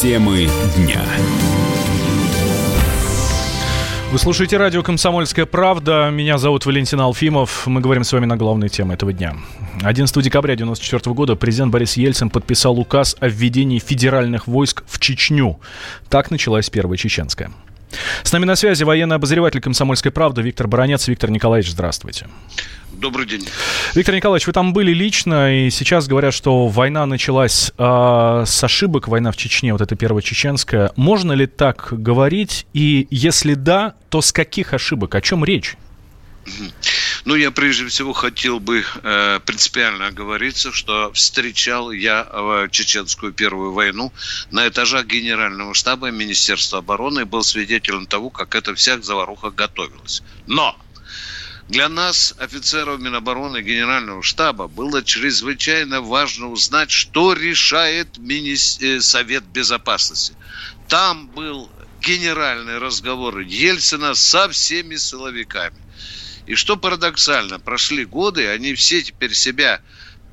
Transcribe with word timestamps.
Темы 0.00 0.48
дня. 0.78 1.02
Вы 4.10 4.18
слушаете 4.18 4.56
радио 4.56 4.82
«Комсомольская 4.82 5.44
правда». 5.44 6.08
Меня 6.10 6.38
зовут 6.38 6.64
Валентин 6.64 7.00
Алфимов. 7.00 7.66
Мы 7.66 7.82
говорим 7.82 8.04
с 8.04 8.10
вами 8.14 8.24
на 8.24 8.38
главные 8.38 8.70
темы 8.70 8.94
этого 8.94 9.12
дня. 9.12 9.36
11 9.82 10.24
декабря 10.24 10.54
1994 10.54 11.14
года 11.14 11.36
президент 11.36 11.70
Борис 11.70 11.98
Ельцин 11.98 12.30
подписал 12.30 12.78
указ 12.78 13.14
о 13.20 13.28
введении 13.28 13.78
федеральных 13.78 14.46
войск 14.46 14.84
в 14.86 14.98
Чечню. 15.00 15.60
Так 16.08 16.30
началась 16.30 16.70
Первая 16.70 16.96
Чеченская. 16.96 17.50
С 18.22 18.32
нами 18.32 18.44
на 18.44 18.56
связи 18.56 18.84
военный 18.84 19.16
обозреватель 19.16 19.60
«Комсомольской 19.60 20.12
правды» 20.12 20.42
Виктор 20.42 20.66
Баранец. 20.68 21.08
Виктор 21.08 21.30
Николаевич, 21.30 21.70
здравствуйте. 21.70 22.26
Добрый 22.92 23.26
день. 23.26 23.48
Виктор 23.94 24.14
Николаевич, 24.14 24.46
вы 24.46 24.52
там 24.52 24.72
были 24.72 24.92
лично, 24.92 25.66
и 25.66 25.70
сейчас 25.70 26.06
говорят, 26.06 26.34
что 26.34 26.66
война 26.66 27.06
началась 27.06 27.72
э, 27.78 28.44
с 28.46 28.64
ошибок, 28.64 29.08
война 29.08 29.32
в 29.32 29.36
Чечне, 29.36 29.72
вот 29.72 29.80
эта 29.80 29.96
первая 29.96 30.22
чеченская. 30.22 30.92
Можно 30.96 31.32
ли 31.32 31.46
так 31.46 31.88
говорить? 31.90 32.66
И 32.74 33.06
если 33.10 33.54
да, 33.54 33.94
то 34.10 34.20
с 34.20 34.32
каких 34.32 34.74
ошибок? 34.74 35.14
О 35.14 35.20
чем 35.22 35.44
речь? 35.44 35.76
Ну, 37.24 37.34
я 37.34 37.50
прежде 37.50 37.86
всего 37.86 38.12
хотел 38.12 38.60
бы 38.60 38.84
э, 39.02 39.40
принципиально 39.44 40.06
оговориться, 40.06 40.72
что 40.72 41.12
встречал 41.12 41.90
я 41.90 42.26
э, 42.30 42.68
Чеченскую 42.70 43.32
первую 43.32 43.72
войну 43.72 44.12
на 44.50 44.66
этажах 44.66 45.06
Генерального 45.06 45.74
штаба 45.74 46.10
Министерства 46.10 46.78
обороны 46.78 47.20
и 47.20 47.24
был 47.24 47.42
свидетелем 47.42 48.06
того, 48.06 48.30
как 48.30 48.54
эта 48.54 48.74
вся 48.74 49.00
заваруха 49.00 49.50
готовилась. 49.50 50.22
Но 50.46 50.76
для 51.68 51.88
нас, 51.88 52.34
офицеров 52.38 53.00
Минобороны 53.00 53.60
Генерального 53.60 54.22
штаба, 54.22 54.66
было 54.66 55.04
чрезвычайно 55.04 56.00
важно 56.00 56.48
узнать, 56.48 56.90
что 56.90 57.34
решает 57.34 58.16
мини... 58.18 58.56
Э, 58.80 59.00
Совет 59.00 59.44
Безопасности. 59.44 60.34
Там 60.88 61.28
был 61.28 61.70
генеральный 62.00 62.78
разговор 62.78 63.40
Ельцина 63.40 64.14
со 64.14 64.48
всеми 64.48 64.96
силовиками. 64.96 65.76
И 66.50 66.56
что 66.56 66.76
парадоксально, 66.76 67.60
прошли 67.60 68.04
годы, 68.04 68.48
они 68.48 68.74
все 68.74 69.02
теперь 69.02 69.34
себя 69.34 69.80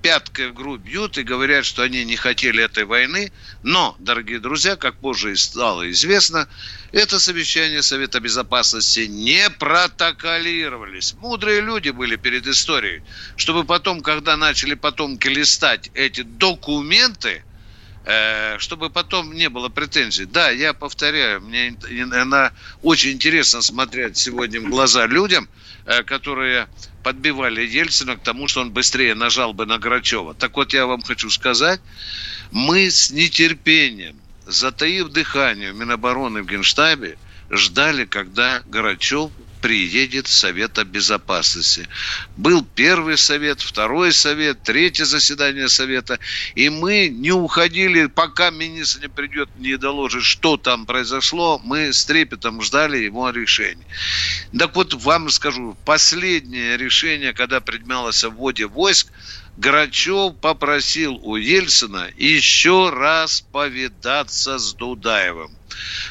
пяткой 0.01 0.49
в 0.49 0.55
грудь 0.55 0.81
бьют 0.81 1.15
и 1.19 1.21
говорят, 1.21 1.63
что 1.63 1.83
они 1.83 2.03
не 2.05 2.15
хотели 2.15 2.63
этой 2.63 2.85
войны. 2.85 3.31
Но, 3.61 3.95
дорогие 3.99 4.39
друзья, 4.39 4.77
как 4.77 4.97
позже 4.97 5.37
стало 5.37 5.91
известно, 5.91 6.47
это 6.91 7.19
совещание 7.19 7.83
Совета 7.83 8.19
Безопасности 8.19 9.01
не 9.01 9.47
протоколировались. 9.59 11.13
Мудрые 11.13 11.61
люди 11.61 11.91
были 11.91 12.15
перед 12.15 12.47
историей, 12.47 13.03
чтобы 13.35 13.63
потом, 13.63 14.01
когда 14.01 14.37
начали 14.37 14.73
потомки 14.73 15.27
листать 15.27 15.91
эти 15.93 16.23
документы, 16.23 17.43
чтобы 18.59 18.89
потом 18.89 19.33
не 19.33 19.49
было 19.49 19.67
претензий. 19.67 20.25
Да, 20.25 20.49
я 20.49 20.73
повторяю, 20.73 21.41
мне 21.41 21.75
она 22.13 22.53
очень 22.81 23.11
интересно 23.11 23.61
смотреть 23.61 24.15
сегодня 24.17 24.61
в 24.61 24.69
глаза 24.69 25.05
людям, 25.07 25.49
э, 25.85 26.03
которые 26.03 26.69
подбивали 27.03 27.65
Ельцина 27.65 28.15
к 28.15 28.21
тому, 28.21 28.47
что 28.47 28.61
он 28.61 28.71
быстрее 28.71 29.13
нажал 29.13 29.53
бы 29.53 29.65
на 29.65 29.77
Грачева. 29.77 30.35
Так 30.35 30.55
вот, 30.55 30.73
я 30.73 30.85
вам 30.85 31.01
хочу 31.01 31.29
сказать, 31.29 31.81
мы 32.51 32.89
с 32.89 33.09
нетерпением 33.09 34.21
затаив 34.47 35.09
дыхание 35.09 35.73
Минобороны 35.73 36.41
в 36.41 36.47
Генштабе, 36.47 37.17
ждали, 37.49 38.05
когда 38.05 38.61
Горачев 38.65 39.31
приедет 39.67 40.27
в 40.27 40.33
Совета 40.33 40.85
Безопасности. 40.85 41.89
Был 42.37 42.63
первый 42.63 43.17
совет, 43.17 43.59
второй 43.59 44.13
совет, 44.13 44.63
третье 44.63 45.03
заседание 45.03 45.67
совета. 45.67 46.19
И 46.55 46.69
мы 46.69 47.09
не 47.09 47.33
уходили, 47.33 48.05
пока 48.05 48.49
министр 48.49 49.01
не 49.01 49.09
придет, 49.09 49.49
не 49.57 49.75
доложит, 49.77 50.23
что 50.23 50.55
там 50.55 50.85
произошло. 50.85 51.59
Мы 51.65 51.91
с 51.91 52.05
трепетом 52.05 52.61
ждали 52.61 52.99
его 52.99 53.29
решения. 53.29 53.85
Так 54.57 54.73
вот, 54.73 54.93
вам 54.93 55.29
скажу, 55.29 55.75
последнее 55.83 56.77
решение, 56.77 57.33
когда 57.33 57.59
принималось 57.59 58.23
о 58.23 58.29
вводе 58.29 58.67
войск, 58.67 59.11
Грачев 59.57 60.37
попросил 60.39 61.15
у 61.15 61.35
Ельцина 61.35 62.07
еще 62.15 62.89
раз 62.89 63.41
повидаться 63.51 64.59
с 64.59 64.73
Дудаевым. 64.73 65.56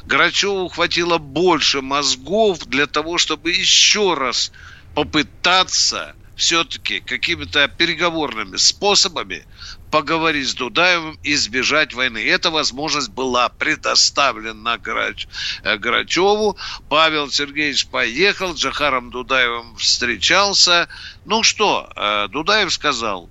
Грачеву 0.04 0.68
хватило 0.68 1.18
больше 1.18 1.82
мозгов 1.82 2.58
для 2.66 2.86
того, 2.86 3.18
чтобы 3.18 3.50
еще 3.50 4.14
раз 4.14 4.52
попытаться 4.94 6.14
все-таки 6.36 7.00
какими-то 7.00 7.66
переговорными 7.66 8.56
способами 8.56 9.46
поговорить 9.90 10.48
с 10.48 10.54
Дудаевым 10.54 11.18
и 11.22 11.32
избежать 11.32 11.94
войны. 11.94 12.18
Эта 12.18 12.50
возможность 12.50 13.08
была 13.08 13.48
предоставлена 13.48 14.76
Грач, 14.76 15.26
э, 15.62 15.78
Грачеву. 15.78 16.56
Павел 16.90 17.30
Сергеевич 17.30 17.86
поехал, 17.86 18.54
с 18.54 18.60
Джахаром 18.60 19.10
Дудаевым 19.10 19.76
встречался. 19.76 20.88
Ну 21.24 21.42
что, 21.42 21.90
э, 21.96 22.28
Дудаев 22.28 22.72
сказал, 22.72 23.30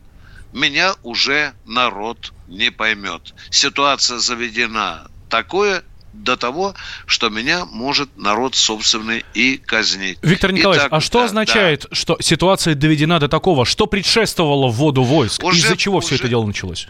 меня 0.52 0.96
уже 1.04 1.54
народ 1.66 2.34
не 2.48 2.72
поймет. 2.72 3.36
Ситуация 3.52 4.18
заведена 4.18 5.08
такое 5.30 5.84
до 6.24 6.38
того, 6.38 6.74
что 7.06 7.30
меня 7.30 7.66
может 7.66 8.10
народ 8.18 8.56
собственный 8.56 9.26
и 9.34 9.58
казнить. 9.58 10.18
Виктор 10.22 10.52
Николаевич, 10.52 10.88
Итак, 10.88 10.94
а 10.94 11.02
что 11.02 11.20
да, 11.20 11.26
означает, 11.26 11.88
да. 11.90 11.96
что 11.96 12.18
ситуация 12.20 12.76
доведена 12.76 13.20
до 13.20 13.28
такого? 13.28 13.66
Что 13.66 13.86
предшествовало 13.88 14.70
вводу 14.70 15.04
войск? 15.04 15.44
Из-за 15.44 15.78
чего 15.78 15.98
уже, 15.98 16.08
все 16.08 16.16
это 16.16 16.28
дело 16.28 16.46
началось? 16.46 16.88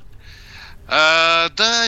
А, 0.88 1.50
да, 1.50 1.88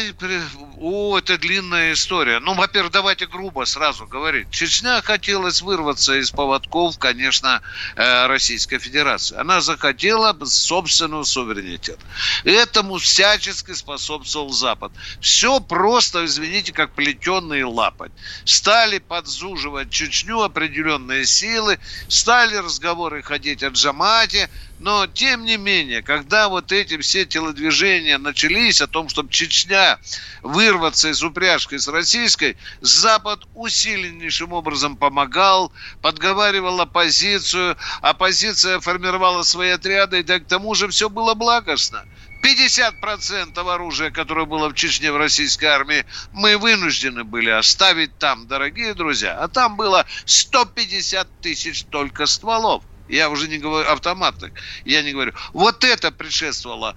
о, 0.79 1.19
это 1.19 1.37
длинная 1.37 1.93
история. 1.93 2.39
Ну, 2.39 2.55
во-первых, 2.55 2.91
давайте 2.91 3.27
грубо 3.27 3.65
сразу 3.65 4.07
говорить. 4.07 4.49
Чечня 4.49 5.01
хотелось 5.03 5.61
вырваться 5.61 6.19
из 6.19 6.31
поводков, 6.31 6.97
конечно, 6.97 7.61
э, 7.95 8.25
Российской 8.25 8.79
Федерации. 8.79 9.37
Она 9.37 9.61
захотела 9.61 10.35
собственного 10.45 11.25
суверенитета. 11.25 12.01
Этому 12.43 12.97
всячески 12.97 13.73
способствовал 13.73 14.49
Запад. 14.49 14.91
Все 15.21 15.59
просто, 15.59 16.25
извините, 16.25 16.73
как 16.73 16.91
плетеные 16.93 17.65
лапоть. 17.65 18.11
Стали 18.45 18.97
подзуживать 18.97 19.91
Чечню 19.91 20.41
определенные 20.41 21.25
силы, 21.27 21.77
стали 22.07 22.55
разговоры 22.55 23.21
ходить 23.21 23.61
о 23.61 23.69
Джамате, 23.69 24.49
но, 24.79 25.07
тем 25.07 25.43
не 25.45 25.57
менее, 25.57 26.03
когда 26.03 26.49
вот 26.49 26.71
эти 26.71 26.97
все 26.97 27.25
телодвижения 27.25 28.17
начались 28.19 28.79
о 28.79 28.87
том, 28.87 29.09
чтобы 29.09 29.29
Чечня 29.29 29.99
вырваться 30.43 31.09
из 31.09 31.23
упряжки 31.23 31.77
с 31.77 31.87
российской, 31.87 32.57
Запад 32.81 33.41
усиленнейшим 33.55 34.53
образом 34.53 34.95
помогал, 34.95 35.71
подговаривал 36.01 36.79
оппозицию, 36.79 37.75
оппозиция 38.01 38.79
формировала 38.79 39.41
свои 39.41 39.71
отряды, 39.71 40.19
и 40.19 40.23
да, 40.23 40.39
к 40.39 40.45
тому 40.45 40.75
же 40.75 40.87
все 40.89 41.09
было 41.09 41.33
благостно. 41.33 42.05
50% 42.43 43.73
оружия, 43.73 44.11
которое 44.11 44.45
было 44.45 44.69
в 44.69 44.75
Чечне 44.75 45.11
в 45.11 45.17
российской 45.17 45.65
армии, 45.65 46.05
мы 46.31 46.57
вынуждены 46.59 47.23
были 47.23 47.49
оставить 47.49 48.15
там, 48.19 48.47
дорогие 48.47 48.93
друзья. 48.93 49.39
А 49.39 49.47
там 49.47 49.75
было 49.75 50.05
150 50.25 51.27
тысяч 51.41 51.83
только 51.85 52.27
стволов. 52.27 52.83
Я 53.07 53.29
уже 53.29 53.47
не 53.47 53.57
говорю 53.57 53.89
автоматных. 53.89 54.51
Я 54.83 55.01
не 55.01 55.13
говорю. 55.13 55.33
Вот 55.53 55.83
это 55.83 56.11
предшествовало. 56.11 56.95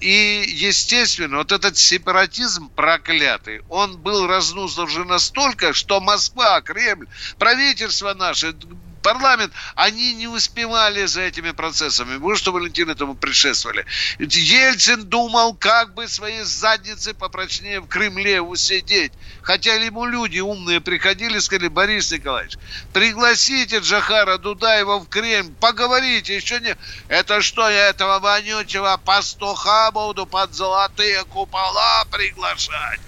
И, 0.00 0.44
естественно, 0.46 1.38
вот 1.38 1.52
этот 1.52 1.76
сепаратизм 1.76 2.70
проклятый, 2.74 3.60
он 3.68 3.98
был 3.98 4.26
разнуздан 4.26 4.86
уже 4.86 5.04
настолько, 5.04 5.72
что 5.72 6.00
Москва, 6.00 6.60
Кремль, 6.62 7.06
правительство 7.38 8.14
наше 8.14 8.54
парламент, 9.02 9.52
они 9.74 10.14
не 10.14 10.28
успевали 10.28 11.06
за 11.06 11.22
этими 11.22 11.50
процессами. 11.50 12.16
Вы 12.16 12.36
что, 12.36 12.52
Валентин, 12.52 12.90
этому 12.90 13.14
предшествовали. 13.14 13.84
Ельцин 14.18 15.04
думал, 15.04 15.54
как 15.54 15.94
бы 15.94 16.08
свои 16.08 16.42
задницы 16.42 17.14
попрочнее 17.14 17.80
в 17.80 17.88
Кремле 17.88 18.40
усидеть. 18.40 19.12
Хотя 19.42 19.74
ему 19.74 20.04
люди 20.04 20.38
умные 20.40 20.80
приходили 20.80 21.38
сказали, 21.38 21.68
Борис 21.68 22.12
Николаевич, 22.12 22.56
пригласите 22.92 23.78
Джахара 23.78 24.38
Дудаева 24.38 24.98
в 24.98 25.08
Кремль, 25.08 25.52
поговорите, 25.60 26.36
еще 26.36 26.60
не... 26.60 26.76
Это 27.08 27.40
что, 27.42 27.68
я 27.68 27.88
этого 27.88 28.18
вонючего 28.18 29.00
пастуха 29.04 29.90
буду 29.92 30.26
под 30.26 30.54
золотые 30.54 31.24
купола 31.24 32.04
приглашать? 32.10 33.00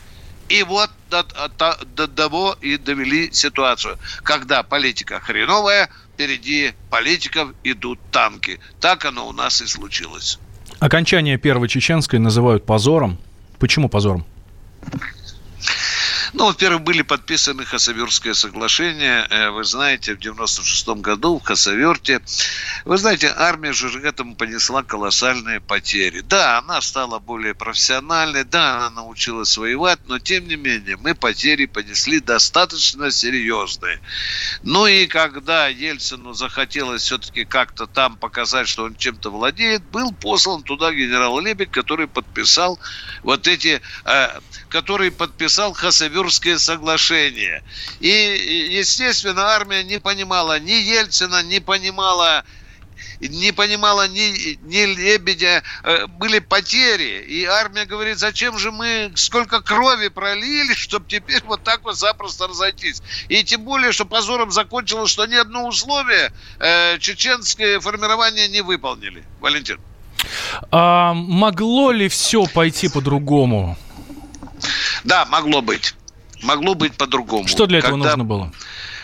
И 0.53 0.65
вот 0.65 0.91
до, 1.09 1.23
до, 1.57 1.79
до 1.97 2.07
того 2.07 2.55
и 2.61 2.77
довели 2.77 3.33
ситуацию, 3.33 3.99
когда 4.23 4.63
политика 4.63 5.19
хреновая, 5.19 5.89
впереди 6.13 6.75
политиков 6.91 7.55
идут 7.65 7.99
танки. 8.11 8.61
Так 8.79 9.07
оно 9.07 9.27
у 9.27 9.33
нас 9.33 9.63
и 9.63 9.67
случилось. 9.67 10.39
Окончание 10.79 11.39
Первой 11.39 11.69
Чеченской 11.69 12.19
называют 12.19 12.67
позором. 12.67 13.19
Почему 13.59 13.89
позором? 13.89 14.27
Ну, 16.35 16.47
во-первых, 16.47 16.83
были 16.83 17.01
подписаны 17.03 17.65
Хасавюрское 17.65 18.35
соглашение. 18.35 19.27
Э, 19.31 19.51
вы 19.51 19.65
знаете, 19.65 20.15
в 20.15 20.19
96 20.19 20.89
году 21.01 21.39
в 21.39 21.43
Хасаверте, 21.45 22.21
вы 22.85 22.99
знаете, 22.99 23.33
армия 23.37 23.73
же 23.73 23.89
этому 24.01 24.35
понесла 24.35 24.83
колоссальные 24.83 25.61
потери. 25.61 26.21
Да, 26.21 26.59
она 26.59 26.81
стала 26.81 27.19
более 27.19 27.55
профессиональной, 27.55 28.45
да, 28.45 28.77
она 28.77 28.91
научилась 28.91 29.57
воевать, 29.57 30.01
но 30.07 30.19
тем 30.19 30.49
не 30.49 30.57
менее 30.57 30.97
мы 30.97 31.15
потери 31.15 31.67
понесли 31.67 32.21
достаточно 32.21 33.11
серьезные. 33.11 34.01
Ну 34.63 34.87
и 34.87 35.07
когда 35.07 35.69
Ельцину 35.69 36.33
захотелось 36.33 37.03
все-таки 37.03 37.45
как-то 37.45 37.87
там 37.87 38.17
показать, 38.17 38.69
что 38.69 38.85
он 38.85 38.97
чем-то 38.97 39.31
владеет, 39.31 39.83
был 39.85 40.13
послан 40.13 40.63
туда 40.63 40.93
генерал 40.93 41.39
Лебедь, 41.39 41.71
который 41.71 42.09
подписал 42.09 42.79
вот 43.23 43.47
эти, 43.47 43.81
э, 44.05 44.41
который 44.69 45.11
подписал 45.11 45.73
Хасавюрское 45.73 46.59
соглашение. 46.59 47.63
И, 48.01 48.09
естественно, 48.73 49.43
армия 49.43 49.85
не 49.85 50.01
понимала 50.01 50.59
ни 50.59 50.73
Ельцина, 50.73 51.43
не 51.43 51.61
понимала 51.61 52.45
не 53.29 53.53
понимала 53.53 54.09
ни, 54.09 54.59
ни 54.63 54.85
Лебедя, 54.85 55.63
э, 55.85 56.07
были 56.07 56.39
потери. 56.39 57.25
И 57.27 57.45
армия 57.45 57.85
говорит, 57.85 58.19
зачем 58.19 58.59
же 58.59 58.71
мы 58.73 59.13
сколько 59.15 59.61
крови 59.61 60.09
пролили, 60.09 60.73
чтобы 60.75 61.07
теперь 61.09 61.43
вот 61.45 61.63
так 61.63 61.83
вот 61.85 61.97
запросто 61.97 62.47
разойтись. 62.47 63.03
И 63.29 63.45
тем 63.45 63.63
более, 63.63 63.93
что 63.93 64.05
позором 64.05 64.51
закончилось, 64.51 65.11
что 65.11 65.27
ни 65.27 65.35
одно 65.35 65.67
условие 65.67 66.33
э, 66.59 66.99
чеченское 66.99 67.81
формирование 67.81 68.49
не 68.49 68.63
выполнили. 68.63 69.25
Валентин. 69.41 69.79
А 70.71 71.15
могло 71.15 71.91
ли 71.91 72.09
все 72.09 72.47
пойти 72.47 72.89
по-другому? 72.89 73.77
Да, 75.05 75.25
могло 75.27 75.63
быть. 75.63 75.95
Могло 76.43 76.75
быть 76.75 76.95
по-другому. 76.95 77.47
Что 77.49 77.67
для 77.67 77.79
этого 77.79 77.93
Когда... 77.93 78.11
нужно 78.11 78.25
было? 78.25 78.53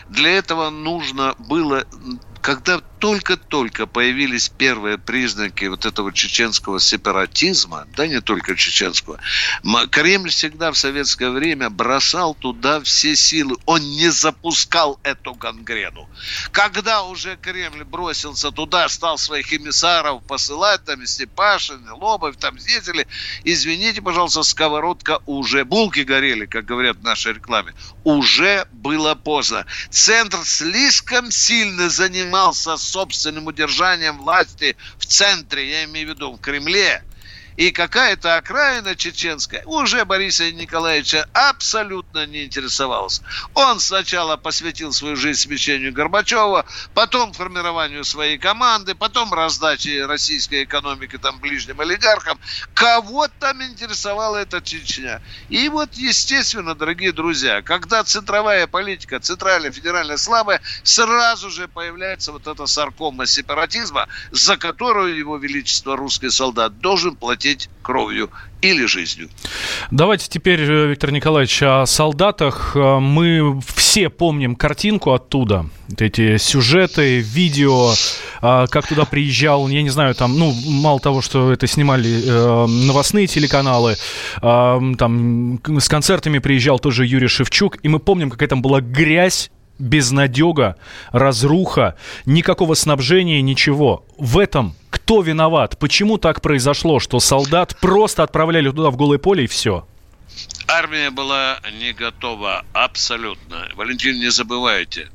Для 0.09 0.31
этого 0.31 0.71
нужно 0.71 1.35
было 1.39 1.85
когда 2.49 2.81
только-только 2.99 3.87
появились 3.87 4.49
первые 4.49 4.97
признаки 4.97 5.67
вот 5.67 5.85
этого 5.85 6.15
чеченского 6.15 6.81
сепаратизма, 6.81 7.87
да 7.95 8.07
не 8.07 8.23
только 8.23 8.57
чеченского, 8.57 9.21
Кремль 9.91 10.31
всегда 10.31 10.73
в 10.73 10.79
советское 10.79 11.29
время 11.31 11.69
бросал 11.69 12.35
туда 12.35 12.81
все 12.81 13.15
силы. 13.17 13.57
Он 13.67 13.83
не 13.83 14.09
запускал 14.09 14.99
эту 15.03 15.35
гангрену. 15.35 16.09
Когда 16.51 17.03
уже 17.03 17.37
Кремль 17.37 17.85
бросился 17.85 18.51
туда, 18.51 18.89
стал 18.89 19.19
своих 19.19 19.53
эмиссаров 19.53 20.25
посылать, 20.25 20.83
там 20.87 21.03
и 21.03 21.07
Степашин, 21.07 21.87
Лобов, 21.91 22.39
там 22.39 22.57
ездили, 22.57 23.07
извините, 23.45 24.01
пожалуйста, 24.01 24.43
сковородка 24.43 25.21
уже, 25.27 25.67
булки 25.67 26.01
горели, 26.01 26.47
как 26.47 26.65
говорят 26.65 26.97
в 26.97 27.03
нашей 27.03 27.35
рекламе, 27.35 27.75
уже 28.09 28.67
было 28.73 29.15
поздно. 29.15 29.67
Центр 29.91 30.39
слишком 30.45 31.31
сильно 31.31 31.91
занимался 31.91 32.79
собственным 32.79 33.47
удержанием 33.47 34.19
власти 34.19 34.77
в 34.97 35.05
центре, 35.05 35.69
я 35.69 35.85
имею 35.85 36.07
в 36.07 36.11
виду 36.15 36.33
в 36.33 36.41
Кремле, 36.41 37.03
и 37.59 37.73
какая-то 37.73 38.37
окраина 38.37 38.95
чеченская 38.95 39.65
уже 39.65 40.05
Бориса 40.05 40.51
Николаевича 40.53 41.27
абсолютно 41.33 42.25
не 42.25 42.45
интересовалась. 42.45 43.21
Он 43.53 43.81
сначала 43.81 44.37
посвятил 44.37 44.93
свою 44.93 45.17
жизнь 45.17 45.41
смещению 45.41 45.93
Горбачева, 45.93 46.65
потом 46.95 47.33
формированию 47.33 48.05
своей 48.05 48.39
команды, 48.39 48.95
потом 48.95 49.35
раздаче 49.35 50.07
российской 50.07 50.63
экономики 50.63 51.19
там 51.19 51.41
ближним 51.41 51.81
олигархам. 51.81 52.39
Кого 52.75 53.27
там 53.27 53.61
интересовала 53.65 54.37
эта 54.37 54.61
Чечня? 54.61 55.21
И 55.49 55.69
вот, 55.69 55.95
естественно, 55.95 56.77
дорогие 56.77 57.11
друзья, 57.11 57.61
когда 57.63 58.05
центровая 58.05 58.69
политика, 58.69 59.19
центральная, 59.19 59.73
федеральная 59.73 60.17
слабая, 60.17 60.61
сразу 60.85 61.51
же 61.51 61.67
появляется 61.67 62.31
вот 62.31 62.47
эта 62.47 62.67
саркома 62.67 63.27
сепаратизма, 63.27 64.07
за 64.31 64.57
которую 64.57 65.17
его 65.17 65.39
величество 65.39 65.97
русский 65.97 66.31
солдат 66.31 66.79
должен 66.79 67.17
платить 67.17 67.48
платить 67.49 67.71
кровью 67.83 68.31
или 68.61 68.87
жизнью. 68.87 69.29
Давайте 69.91 70.29
теперь, 70.29 70.61
э, 70.61 70.87
Виктор 70.89 71.13
Николаевич, 71.13 71.63
о 71.63 71.87
солдатах. 71.87 72.73
Э, 72.75 72.99
мы 72.99 73.61
все 73.75 74.11
помним 74.11 74.57
картинку 74.57 75.13
оттуда, 75.13 75.67
эти 75.97 76.37
сюжеты, 76.39 77.21
видео, 77.21 77.93
э, 78.43 78.67
как 78.69 78.87
туда 78.89 79.05
приезжал, 79.05 79.69
я 79.69 79.83
не 79.83 79.91
знаю, 79.91 80.15
там, 80.15 80.39
ну, 80.39 80.53
мало 80.67 81.01
того, 81.01 81.23
что 81.23 81.53
это 81.53 81.67
снимали 81.67 82.09
новостные 82.87 83.27
телеканалы, 83.27 83.97
там 84.41 85.61
с 85.65 85.89
концертами 85.89 86.39
приезжал 86.39 86.79
тоже 86.79 87.07
Юрий 87.07 87.29
Шевчук, 87.29 87.79
и 87.83 87.89
мы 87.89 87.99
помним, 87.99 88.31
какая 88.31 88.49
там 88.49 88.63
была 88.63 88.81
грязь 88.81 89.51
безнадега, 89.79 90.77
разруха, 91.13 91.95
никакого 92.27 92.75
снабжения, 92.75 93.41
ничего. 93.43 94.05
В 94.19 94.39
этом 94.39 94.75
кто 95.09 95.23
виноват? 95.23 95.79
Почему 95.79 96.19
так 96.19 96.43
произошло, 96.43 97.01
что 97.01 97.19
солдат 97.19 97.75
просто 97.81 98.23
отправляли 98.23 98.69
туда 98.71 98.91
в 98.91 98.99
голое 98.99 99.17
поле 99.17 99.45
и 99.45 99.47
все? 99.47 99.87
Армия 100.71 101.09
была 101.09 101.59
не 101.73 101.95
готова 101.95 102.63
абсолютно. 102.75 103.71
Валентин, 103.75 104.21
не 104.21 104.31
забывайте, 104.31 105.09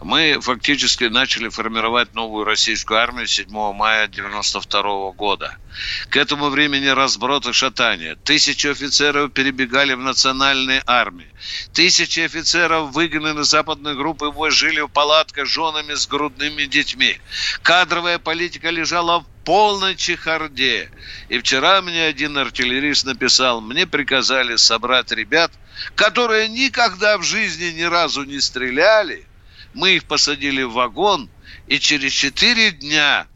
мы 0.00 0.40
фактически 0.40 1.04
начали 1.04 1.48
формировать 1.48 2.12
новую 2.12 2.44
российскую 2.44 2.98
армию 2.98 3.28
7 3.28 3.48
мая 3.72 4.06
1992 4.06 5.12
года. 5.12 5.56
К 6.08 6.16
этому 6.16 6.48
времени 6.48 6.88
разброд 6.88 7.46
и 7.46 7.52
шатание. 7.52 8.16
Тысячи 8.24 8.66
офицеров 8.66 9.32
перебегали 9.32 9.92
в 9.94 10.00
национальные 10.00 10.82
армии. 10.86 11.32
Тысячи 11.72 12.20
офицеров 12.20 12.90
выгнаны 12.90 13.44
западной 13.44 13.94
группы 13.94 14.26
войск, 14.26 14.58
жили 14.58 14.80
в 14.80 14.88
палатках 14.88 15.46
с 15.46 15.50
женами 15.50 15.94
с 15.94 16.08
грудными 16.08 16.64
детьми. 16.64 17.20
Кадровая 17.62 18.18
политика 18.18 18.70
лежала 18.70 19.20
в 19.20 19.26
полной 19.44 19.94
чехарде. 19.94 20.90
И 21.28 21.38
вчера 21.38 21.80
мне 21.80 22.04
один 22.04 22.36
артиллерист 22.36 23.04
написал, 23.04 23.60
мне 23.60 23.86
приказали 23.86 24.56
собрать 24.56 24.95
ребят, 25.12 25.52
которые 25.94 26.48
никогда 26.48 27.18
в 27.18 27.22
жизни 27.22 27.66
ни 27.66 27.82
разу 27.82 28.24
не 28.24 28.40
стреляли. 28.40 29.26
Мы 29.74 29.96
их 29.96 30.04
посадили 30.04 30.62
в 30.62 30.72
вагон, 30.72 31.30
и 31.66 31.78
через 31.78 32.12
четыре 32.12 32.70
дня 32.70 33.28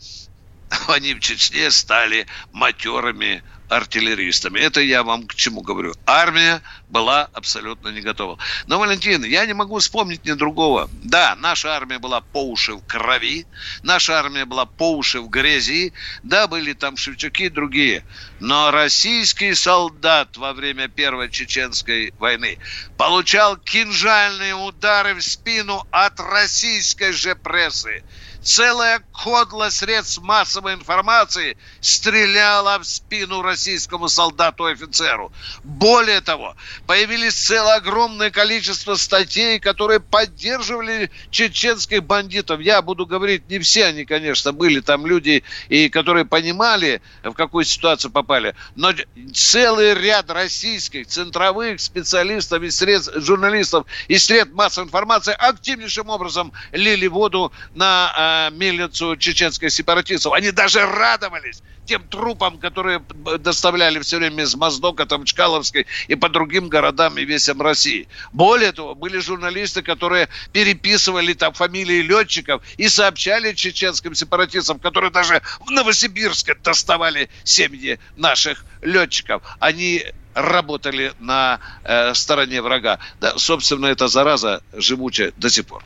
они 0.88 1.14
в 1.14 1.20
Чечне 1.20 1.70
стали 1.70 2.26
матерыми 2.52 3.42
артиллеристами. 3.70 4.58
Это 4.58 4.80
я 4.80 5.02
вам 5.02 5.26
к 5.26 5.34
чему 5.34 5.62
говорю. 5.62 5.94
Армия 6.04 6.60
была 6.88 7.28
абсолютно 7.32 7.88
не 7.88 8.00
готова. 8.00 8.36
Но, 8.66 8.78
Валентин, 8.78 9.24
я 9.24 9.46
не 9.46 9.54
могу 9.54 9.78
вспомнить 9.78 10.24
ни 10.24 10.32
другого. 10.32 10.88
Да, 11.04 11.36
наша 11.36 11.76
армия 11.76 11.98
была 11.98 12.20
по 12.20 12.48
уши 12.48 12.74
в 12.74 12.82
крови, 12.82 13.46
наша 13.82 14.18
армия 14.18 14.44
была 14.44 14.66
по 14.66 14.96
уши 14.96 15.20
в 15.20 15.28
грязи, 15.28 15.92
да, 16.22 16.48
были 16.48 16.72
там 16.72 16.96
Шевчуки 16.96 17.44
и 17.44 17.48
другие. 17.48 18.04
Но 18.40 18.70
российский 18.70 19.54
солдат 19.54 20.36
во 20.36 20.52
время 20.52 20.88
Первой 20.88 21.30
Чеченской 21.30 22.12
войны 22.18 22.58
получал 22.96 23.56
кинжальные 23.56 24.54
удары 24.54 25.14
в 25.14 25.22
спину 25.22 25.84
от 25.90 26.18
российской 26.18 27.12
же 27.12 27.36
прессы 27.36 28.02
целая 28.42 29.02
кодла 29.12 29.70
средств 29.70 30.20
массовой 30.22 30.74
информации 30.74 31.56
стреляла 31.80 32.78
в 32.78 32.84
спину 32.84 33.42
российскому 33.42 34.08
солдату 34.08 34.68
и 34.68 34.72
офицеру. 34.72 35.32
Более 35.62 36.20
того, 36.20 36.56
появились 36.86 37.34
целое 37.34 37.76
огромное 37.76 38.30
количество 38.30 38.94
статей, 38.94 39.58
которые 39.60 40.00
поддерживали 40.00 41.10
чеченских 41.30 42.02
бандитов. 42.04 42.60
Я 42.60 42.82
буду 42.82 43.06
говорить, 43.06 43.48
не 43.48 43.58
все 43.58 43.86
они, 43.86 44.04
конечно, 44.04 44.52
были 44.52 44.80
там 44.80 45.06
люди, 45.06 45.44
и 45.68 45.88
которые 45.88 46.24
понимали, 46.24 47.02
в 47.22 47.32
какую 47.32 47.64
ситуацию 47.64 48.10
попали, 48.10 48.54
но 48.74 48.92
целый 49.34 49.94
ряд 49.94 50.30
российских 50.30 51.06
центровых 51.06 51.80
специалистов 51.80 52.62
и 52.62 52.70
средств, 52.70 53.12
журналистов 53.16 53.86
и 54.08 54.18
средств 54.18 54.54
массовой 54.54 54.86
информации 54.86 55.34
активнейшим 55.38 56.08
образом 56.08 56.52
лили 56.72 57.06
воду 57.06 57.52
на 57.74 58.12
э, 58.30 58.50
мельницу 58.52 59.16
чеченских 59.16 59.70
сепаратистов. 59.70 60.32
Они 60.32 60.50
даже 60.50 60.84
радовались 60.86 61.62
тем 61.84 62.06
трупам, 62.06 62.58
которые 62.58 63.02
доставляли 63.40 63.98
все 64.00 64.18
время 64.18 64.44
из 64.44 64.54
Моздока, 64.54 65.06
там, 65.06 65.24
Чкаловской 65.24 65.86
и 66.08 66.14
по 66.14 66.28
другим 66.28 66.68
городам 66.68 67.18
и 67.18 67.24
весям 67.24 67.60
России. 67.60 68.06
Более 68.32 68.72
того, 68.72 68.94
были 68.94 69.18
журналисты, 69.18 69.82
которые 69.82 70.28
переписывали 70.52 71.32
там 71.32 71.52
фамилии 71.52 72.02
летчиков 72.02 72.62
и 72.76 72.88
сообщали 72.88 73.54
чеченским 73.54 74.14
сепаратистам, 74.14 74.78
которые 74.78 75.10
даже 75.10 75.42
в 75.66 75.70
Новосибирске 75.70 76.54
доставали 76.54 77.28
семьи 77.44 77.98
наших 78.16 78.64
летчиков. 78.82 79.42
Они 79.58 80.04
работали 80.34 81.12
на 81.18 81.60
э, 81.82 82.14
стороне 82.14 82.62
врага. 82.62 82.98
Да, 83.20 83.36
собственно, 83.36 83.86
эта 83.86 84.08
зараза 84.08 84.62
живучая 84.72 85.32
до 85.36 85.50
сих 85.50 85.66
пор. 85.66 85.82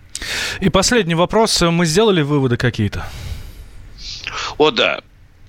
И 0.61 0.69
последний 0.69 1.15
вопрос. 1.15 1.61
Мы 1.63 1.87
сделали 1.87 2.23
выводы 2.23 2.57
какие-то? 2.57 3.07
О, 4.59 4.71
да. 4.71 5.01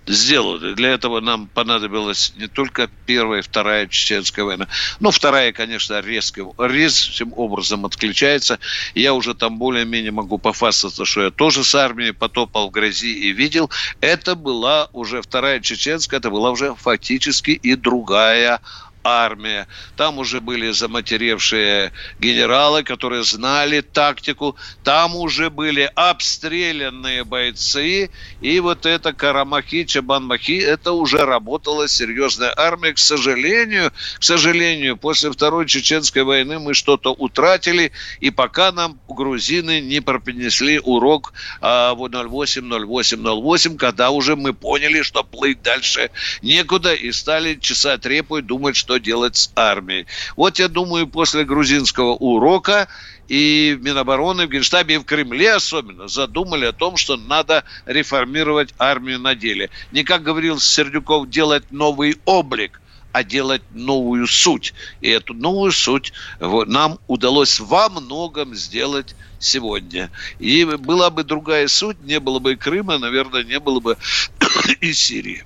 сделали. 0.07 0.73
Для 0.73 0.89
этого 0.89 1.19
нам 1.19 1.47
понадобилась 1.47 2.33
не 2.37 2.47
только 2.47 2.89
первая 3.05 3.41
вторая 3.41 3.87
чеченская 3.87 4.45
война, 4.45 4.67
но 4.99 5.11
вторая, 5.11 5.51
конечно, 5.51 5.99
резким, 5.99 6.51
резким 6.57 7.33
образом 7.35 7.85
отключается. 7.85 8.59
Я 8.93 9.13
уже 9.13 9.33
там 9.33 9.57
более-менее 9.57 10.11
могу 10.11 10.37
пофасаться, 10.37 11.05
что 11.05 11.23
я 11.23 11.31
тоже 11.31 11.63
с 11.63 11.73
армией 11.75 12.11
потопал 12.11 12.69
в 12.69 12.71
грязи 12.71 13.13
и 13.13 13.31
видел. 13.31 13.69
Это 14.01 14.35
была 14.35 14.89
уже 14.93 15.21
вторая 15.21 15.59
чеченская, 15.59 16.19
это 16.19 16.29
была 16.29 16.51
уже 16.51 16.75
фактически 16.75 17.51
и 17.51 17.75
другая 17.75 18.59
армия. 19.05 19.67
Там 19.95 20.17
уже 20.17 20.41
были 20.41 20.71
заматеревшие 20.71 21.93
генералы, 22.19 22.83
которые 22.83 23.23
знали 23.23 23.81
тактику. 23.81 24.55
Там 24.83 25.15
уже 25.15 25.49
были 25.51 25.89
обстрелянные 25.95 27.23
бойцы. 27.23 28.09
И 28.41 28.59
вот 28.59 28.85
это 28.87 29.13
Карамахи, 29.13 29.85
Чабанмахи, 29.85 30.59
это 30.59 30.91
уже 30.93 31.23
работала 31.23 31.87
серьезная 31.87 32.53
армия. 32.57 32.93
К 32.93 32.97
сожалению, 32.97 33.91
к 34.19 34.23
сожалению, 34.23 34.97
после 34.97 35.31
Второй 35.31 35.67
Чеченской 35.67 36.23
войны 36.23 36.57
мы 36.57 36.73
что-то 36.73 37.13
утратили. 37.13 37.91
И 38.19 38.31
пока 38.31 38.71
нам 38.71 38.99
грузины 39.07 39.81
не 39.81 39.99
пропинесли 39.99 40.79
урок 40.79 41.33
а, 41.61 41.93
08-08-08, 41.93 43.77
когда 43.77 44.09
уже 44.09 44.35
мы 44.35 44.53
поняли, 44.53 45.03
что 45.03 45.23
плыть 45.23 45.61
дальше 45.61 46.09
некуда 46.41 46.95
и 46.95 47.11
стали 47.11 47.55
чесать 47.55 48.03
репу 48.05 48.37
и 48.37 48.41
думать, 48.41 48.75
что 48.75 48.94
что 48.95 48.99
делать 48.99 49.35
с 49.35 49.51
армией. 49.55 50.05
Вот 50.35 50.59
я 50.59 50.67
думаю, 50.67 51.07
после 51.07 51.43
грузинского 51.43 52.11
урока 52.13 52.87
и 53.27 53.75
в 53.77 53.83
Минобороны, 53.83 54.47
в 54.47 54.49
Генштабе 54.49 54.95
и 54.95 54.97
в 54.97 55.03
Кремле 55.03 55.55
особенно 55.55 56.07
задумали 56.07 56.65
о 56.65 56.71
том, 56.71 56.95
что 56.95 57.17
надо 57.17 57.63
реформировать 57.85 58.73
армию 58.77 59.19
на 59.19 59.35
деле. 59.35 59.69
Не, 59.91 60.03
как 60.03 60.23
говорил 60.23 60.59
Сердюков, 60.59 61.29
делать 61.29 61.71
новый 61.71 62.17
облик, 62.25 62.79
а 63.11 63.23
делать 63.23 63.63
новую 63.71 64.27
суть. 64.27 64.73
И 65.01 65.09
эту 65.09 65.33
новую 65.33 65.71
суть 65.71 66.13
нам 66.39 66.99
удалось 67.07 67.59
во 67.59 67.89
многом 67.89 68.55
сделать 68.55 69.15
сегодня. 69.39 70.09
И 70.39 70.63
была 70.63 71.09
бы 71.09 71.23
другая 71.23 71.67
суть, 71.67 72.01
не 72.03 72.19
было 72.19 72.39
бы 72.39 72.53
и 72.53 72.55
Крыма, 72.55 72.97
наверное, 72.97 73.43
не 73.43 73.59
было 73.59 73.79
бы 73.79 73.97
и 74.81 74.93
Сирии. 74.93 75.43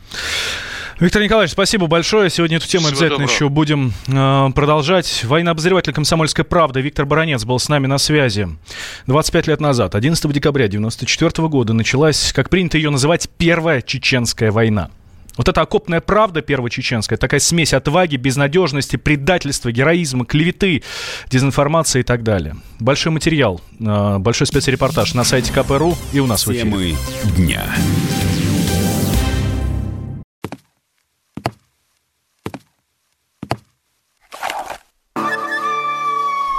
Виктор 0.99 1.21
Николаевич, 1.23 1.53
спасибо 1.53 1.87
большое. 1.87 2.29
Сегодня 2.29 2.57
эту 2.57 2.67
тему 2.67 2.81
Всего 2.81 2.89
обязательно 2.89 3.19
доброго. 3.19 3.31
еще 3.31 3.49
будем 3.49 3.93
э, 4.07 4.49
продолжать. 4.53 5.23
Военнообозреватель 5.23 5.93
«Комсомольской 5.93 6.43
правды» 6.43 6.81
Виктор 6.81 7.05
Баранец 7.05 7.45
был 7.45 7.57
с 7.57 7.69
нами 7.69 7.87
на 7.87 7.97
связи. 7.97 8.49
25 9.07 9.47
лет 9.47 9.61
назад, 9.61 9.95
11 9.95 10.21
декабря 10.33 10.65
1994 10.65 11.47
года, 11.47 11.71
началась, 11.71 12.33
как 12.33 12.49
принято 12.49 12.77
ее 12.77 12.89
называть, 12.89 13.29
Первая 13.37 13.81
Чеченская 13.81 14.51
война. 14.51 14.89
Вот 15.37 15.47
эта 15.47 15.61
окопная 15.61 16.01
правда 16.01 16.41
первая 16.41 16.69
чеченская, 16.69 17.17
такая 17.17 17.39
смесь 17.39 17.73
отваги, 17.73 18.17
безнадежности, 18.17 18.97
предательства, 18.97 19.71
героизма, 19.71 20.25
клеветы, 20.25 20.83
дезинформации 21.29 22.01
и 22.01 22.03
так 22.03 22.23
далее. 22.23 22.57
Большой 22.81 23.13
материал, 23.13 23.61
э, 23.79 24.17
большой 24.17 24.47
спецрепортаж 24.47 25.13
на 25.13 25.23
сайте 25.23 25.53
КПРУ 25.53 25.95
и 26.11 26.19
у 26.19 26.25
нас 26.27 26.43
Темы 26.43 26.77
в 26.77 26.81
эфире. 26.81 26.97
дня. 27.37 27.63